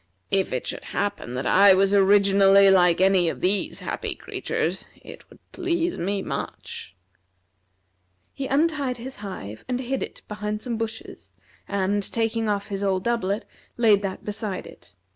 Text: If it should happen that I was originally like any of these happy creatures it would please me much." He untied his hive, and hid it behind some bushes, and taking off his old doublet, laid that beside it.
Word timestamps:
If 0.31 0.51
it 0.51 0.65
should 0.65 0.85
happen 0.85 1.35
that 1.35 1.45
I 1.45 1.75
was 1.75 1.93
originally 1.93 2.71
like 2.71 2.99
any 2.99 3.29
of 3.29 3.39
these 3.39 3.81
happy 3.81 4.15
creatures 4.15 4.87
it 4.99 5.29
would 5.29 5.37
please 5.51 5.95
me 5.95 6.23
much." 6.23 6.95
He 8.33 8.47
untied 8.47 8.97
his 8.97 9.17
hive, 9.17 9.63
and 9.67 9.79
hid 9.79 10.01
it 10.01 10.23
behind 10.27 10.63
some 10.63 10.75
bushes, 10.77 11.31
and 11.67 12.01
taking 12.01 12.49
off 12.49 12.69
his 12.69 12.81
old 12.83 13.03
doublet, 13.03 13.45
laid 13.77 14.01
that 14.01 14.25
beside 14.25 14.65
it. 14.65 14.95